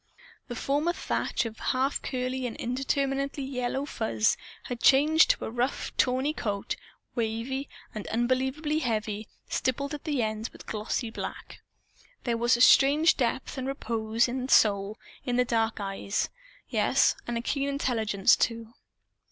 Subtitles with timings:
[0.47, 5.95] The former thatch of half curly and indeterminately yellowish fuzz had changed to a rough
[5.95, 6.75] tawny coat,
[7.13, 11.61] wavy and unbelievably heavy, stippled at the ends with glossy black.
[12.23, 16.29] There was a strange depth and repose and Soul in the dark eyes
[16.67, 18.73] yes, and a keen intelligence, too.